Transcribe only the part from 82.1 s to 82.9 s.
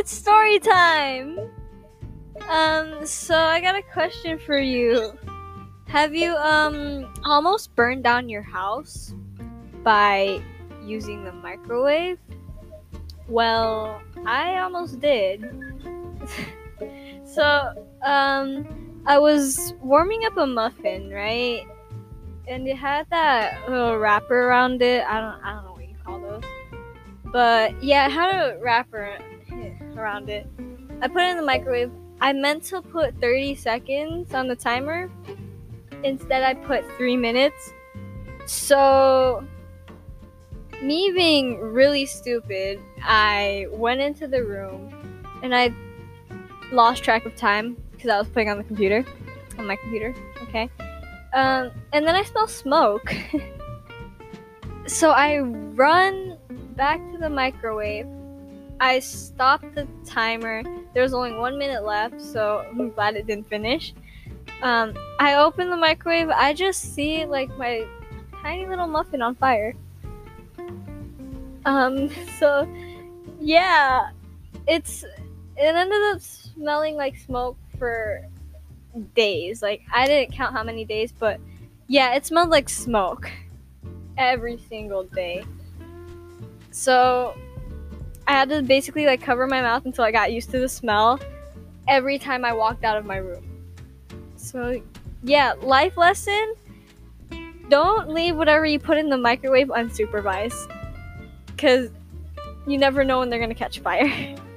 it smelled like